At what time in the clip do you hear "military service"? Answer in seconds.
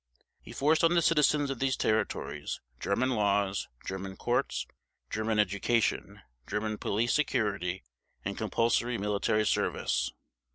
8.97-10.09